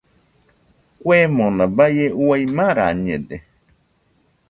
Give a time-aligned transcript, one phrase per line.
[1.01, 3.37] Kuemona baie uai marañede.